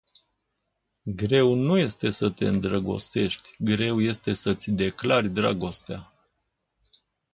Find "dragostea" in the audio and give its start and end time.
5.29-6.13